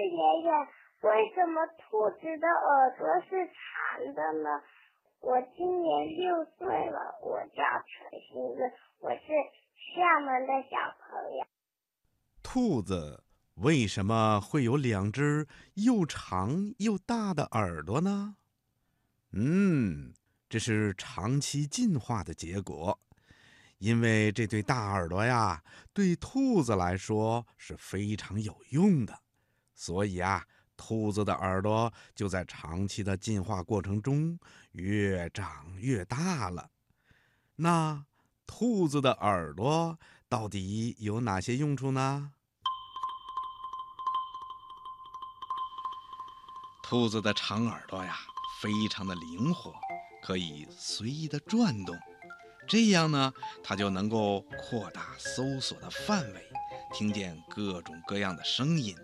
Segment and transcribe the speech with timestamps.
[0.00, 0.50] 爷爷，
[1.00, 4.62] 为什么兔子的耳朵是长的呢？
[5.20, 9.20] 我今年六岁了，我叫陈星子，我是
[9.94, 11.46] 厦门的小朋友。
[12.42, 13.24] 兔子
[13.56, 18.36] 为什么会有两只又长又大的耳朵呢？
[19.32, 20.14] 嗯，
[20.48, 22.98] 这是长期进化的结果。
[23.78, 25.62] 因为这对大耳朵呀，
[25.94, 29.20] 对兔子来说是非常有用的，
[29.80, 30.44] 所以啊。
[30.82, 34.38] 兔子的耳朵就在长期的进化过程中
[34.72, 36.70] 越长越大了。
[37.56, 38.06] 那
[38.46, 42.32] 兔子的耳朵到底有哪些用处呢？
[46.82, 48.16] 兔子的长耳朵呀，
[48.62, 49.74] 非常的灵活，
[50.22, 51.94] 可以随意的转动，
[52.66, 53.30] 这样呢，
[53.62, 56.50] 它就能够扩大搜索的范围，
[56.94, 58.96] 听见各种各样的声音。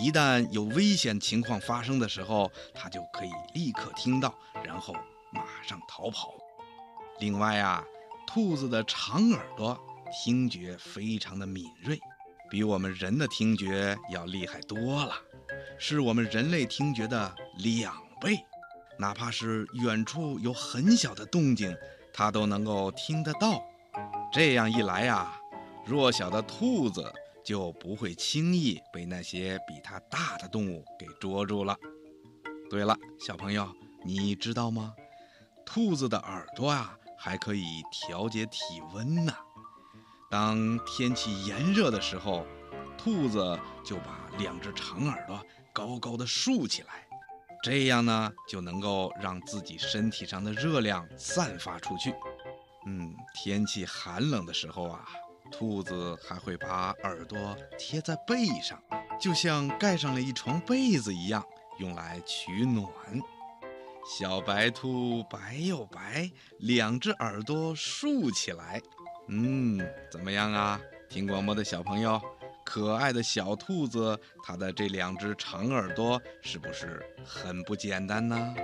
[0.00, 4.32] 一旦有危险情况发生的时候，它就可以立刻听到，
[4.64, 4.94] 然后
[5.32, 6.32] 马上逃跑。
[7.18, 7.84] 另外啊，
[8.24, 9.76] 兔子的长耳朵
[10.12, 11.98] 听觉非常的敏锐，
[12.48, 15.14] 比我们人的听觉要厉害多了，
[15.78, 18.38] 是我们人类听觉的两倍。
[19.00, 21.76] 哪怕是远处有很小的动静，
[22.12, 23.60] 它都能够听得到。
[24.32, 25.40] 这样一来呀，
[25.84, 27.12] 弱小的兔子。
[27.48, 31.74] 就不会轻易被那些比它大的动物给捉住了。
[32.68, 34.92] 对了，小朋友，你知道吗？
[35.64, 39.32] 兔子的耳朵啊，还可以调节体温呢。
[40.30, 42.44] 当天气炎热的时候，
[42.98, 47.08] 兔子就把两只长耳朵高高的竖起来，
[47.62, 52.14] 这样呢，就能够让自己身体上的热量散发出去。
[52.86, 55.08] 嗯，天气寒冷的时候啊。
[55.50, 58.80] 兔子还会把耳朵贴在背上，
[59.20, 61.44] 就像盖上了一床被子一样，
[61.78, 62.86] 用来取暖。
[64.18, 68.80] 小白兔白又白，两只耳朵竖起来。
[69.28, 69.78] 嗯，
[70.10, 70.80] 怎么样啊？
[71.08, 72.20] 听广播的小朋友，
[72.64, 78.54] 可爱的小兔子，它的这两只长耳朵是不是很不简单呢？